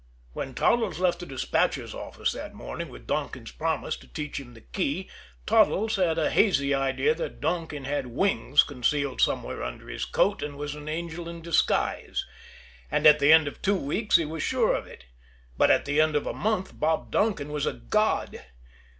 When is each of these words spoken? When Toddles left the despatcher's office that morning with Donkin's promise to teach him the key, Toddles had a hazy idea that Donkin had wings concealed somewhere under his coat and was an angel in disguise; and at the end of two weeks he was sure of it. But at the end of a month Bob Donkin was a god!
When 0.33 0.55
Toddles 0.55 0.97
left 0.97 1.19
the 1.19 1.27
despatcher's 1.27 1.93
office 1.93 2.31
that 2.31 2.55
morning 2.55 2.89
with 2.89 3.05
Donkin's 3.05 3.51
promise 3.51 3.95
to 3.97 4.07
teach 4.07 4.39
him 4.39 4.55
the 4.55 4.61
key, 4.61 5.07
Toddles 5.45 5.97
had 5.97 6.17
a 6.17 6.31
hazy 6.31 6.73
idea 6.73 7.13
that 7.13 7.39
Donkin 7.39 7.83
had 7.83 8.07
wings 8.07 8.63
concealed 8.63 9.21
somewhere 9.21 9.61
under 9.61 9.89
his 9.89 10.05
coat 10.05 10.41
and 10.41 10.57
was 10.57 10.73
an 10.73 10.89
angel 10.89 11.29
in 11.29 11.43
disguise; 11.43 12.25
and 12.89 13.05
at 13.05 13.19
the 13.19 13.31
end 13.31 13.47
of 13.47 13.61
two 13.61 13.75
weeks 13.77 14.15
he 14.15 14.25
was 14.25 14.41
sure 14.41 14.73
of 14.73 14.87
it. 14.87 15.05
But 15.55 15.69
at 15.69 15.85
the 15.85 16.01
end 16.01 16.15
of 16.15 16.25
a 16.25 16.33
month 16.33 16.79
Bob 16.79 17.11
Donkin 17.11 17.51
was 17.51 17.67
a 17.67 17.73
god! 17.73 18.41